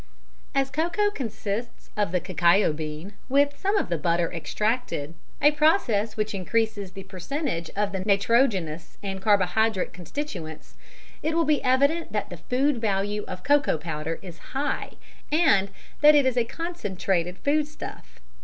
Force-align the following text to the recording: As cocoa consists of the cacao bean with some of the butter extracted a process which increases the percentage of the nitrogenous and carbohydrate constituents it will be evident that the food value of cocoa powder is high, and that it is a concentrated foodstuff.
As 0.55 0.71
cocoa 0.71 1.11
consists 1.11 1.91
of 1.95 2.11
the 2.11 2.19
cacao 2.19 2.73
bean 2.73 3.13
with 3.29 3.55
some 3.55 3.77
of 3.77 3.89
the 3.89 3.99
butter 3.99 4.33
extracted 4.33 5.13
a 5.39 5.51
process 5.51 6.17
which 6.17 6.33
increases 6.33 6.93
the 6.93 7.03
percentage 7.03 7.69
of 7.75 7.91
the 7.91 7.99
nitrogenous 7.99 8.97
and 9.03 9.21
carbohydrate 9.21 9.93
constituents 9.93 10.73
it 11.21 11.35
will 11.35 11.45
be 11.45 11.63
evident 11.63 12.13
that 12.13 12.31
the 12.31 12.37
food 12.37 12.81
value 12.81 13.23
of 13.27 13.43
cocoa 13.43 13.77
powder 13.77 14.17
is 14.23 14.39
high, 14.57 14.93
and 15.31 15.69
that 16.01 16.15
it 16.15 16.25
is 16.25 16.35
a 16.35 16.45
concentrated 16.45 17.37
foodstuff. 17.37 18.19